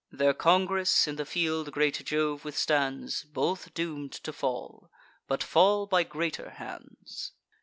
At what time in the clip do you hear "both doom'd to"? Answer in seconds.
3.23-4.33